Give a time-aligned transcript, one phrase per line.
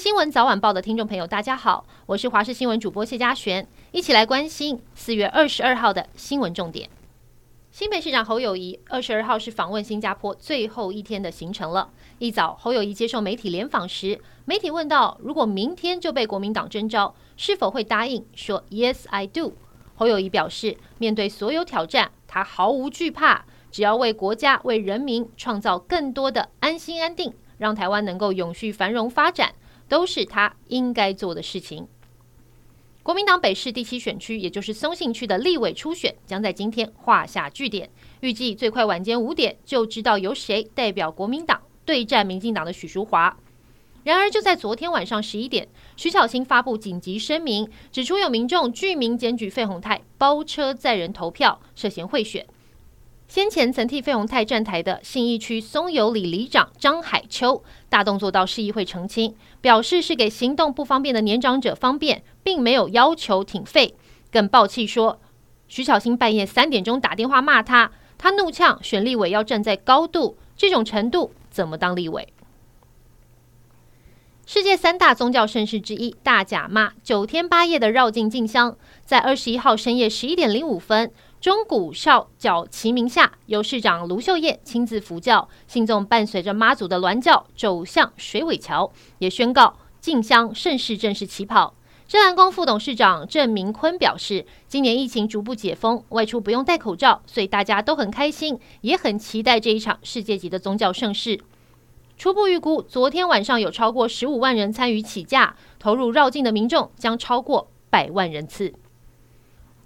[0.00, 6.88] 新闻早晚报的听众朋友，大家好，我是华视新闻主播谢佳璇，一起来关心四月二十二号的新闻重点。
[7.70, 11.90] 新北市长侯友谊二十二号是访问新加坡最后一天的行程了。
[12.18, 18.24] 一早，侯友宜接受媒体联访时，媒体问到，如果明天就被国民党征召，是否会答应？
[18.34, 19.52] 说 Yes, I do。
[19.96, 27.34] 侯友宜表示，面对所有挑战，他毫无惧怕，只要为国家、为人民创造更多的安心安定。
[27.58, 29.52] 让台湾能够永续繁荣发展，
[29.90, 31.86] 都是他应该做的事情。
[33.02, 37.90] 国民党北市第七选区，也就是松信区的立委初选，将在今天画下句点。
[38.20, 43.36] 预计最快晚间五点就知道由谁代表国民党对战民进党的许淑华。
[44.04, 52.46] 然而，就在昨天晚上十一点，徐巧芯发布紧急声明，指出有民众具名检举费鸿泰包车载人投票，涉嫌贿选。
[53.30, 63.94] 先前曾替费鸿泰站台的信义区松有里里长张海秋大动作到市议会澄清，表示是给行动不方便的年长者方便，并没有要求挺费。
[64.32, 65.20] 更爆气说，
[65.68, 72.32] 徐巧芯半夜三点钟打电话骂他，他怒呛选立委要站在高度，这种程度怎么当立委？
[74.44, 81.12] 世界三大宗教盛事之一大甲妈九天八夜的绕境进香，在二十一号深夜十一点零五分。
[81.40, 91.74] 钟鼓哨角齐鸣下，由市长卢秀燕亲自扶轿，信众伴随着妈祖的銮轿走向水尾桥，也宣告进香盛事正式起跑。
[92.06, 101.40] 真兰宫副董事长郑明坤表示，今年疫情逐步解封，外出不用戴口罩，所以大家都很开心，也很期待这一场世界级的宗教盛事。
[102.18, 108.74] 初步预估，昨天晚上有超过十五万人参与起驾，投入绕境的民众将超过百万人次。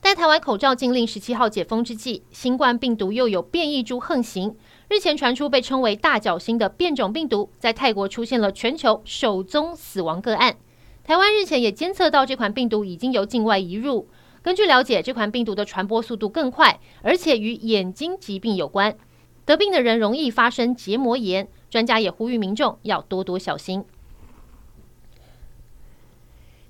[0.00, 4.56] 在台湾口罩禁令十七号解封之际，新冠病毒又有变异株横行。
[4.88, 10.56] 日前传出被称为大角星的变种病毒，在泰国出现了全球首宗死亡个案。
[11.04, 14.08] 台湾日前也监测到这款病毒已经由境外移入。
[14.40, 18.96] 根据了解，这款病毒的传播速度更快，而且与眼睛疾病有关，
[19.44, 21.46] 得病的人容易发生结膜炎。
[21.68, 23.84] 专家也呼吁民众要多多小心。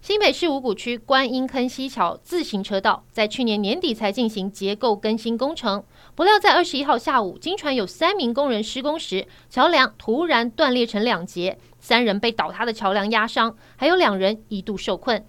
[0.03, 5.85] 新北市五股区观音坑西桥自行车道在去年年底才进行结构更新工程，
[6.15, 15.23] 不料在二十一号下午，经传有三名工人施工时，桥梁突然断裂成两截，三人被倒塌的桥梁压伤，还有两人一度受困。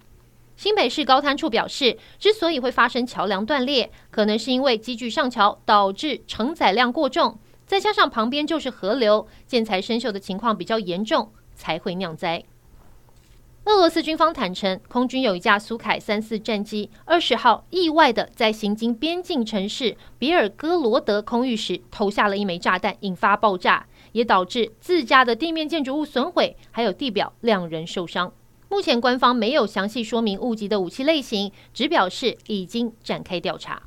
[0.56, 12.42] 新北市高滩处表示，之所以会发生桥梁断裂，可能是因为机具上桥导致承载量过重，再加上旁边就是河流，建材生锈的情况比较严重，才会酿灾。
[13.64, 28.32] 俄罗斯军方坦承，空军有一架苏凯三四战机，二十号意外的在行经边境城市比尔哥罗德空域时投下了一枚炸弹，引发爆炸，也导致自家的地面建筑物损毁，还有地表两人受伤。
[28.68, 33.80] 目前官方没有详细说明误击的武器类型，只表示已经展开调查。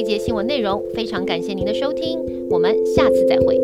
[0.00, 2.24] 这节新闻内容，非常感谢您的收听。
[2.48, 3.60] 我们下次再会。